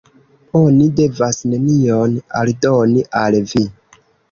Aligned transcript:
Oni 0.59 0.87
devas 0.99 1.41
nenion 1.51 2.17
aldoni 2.41 3.07
al 3.23 3.41
vi. 3.55 3.65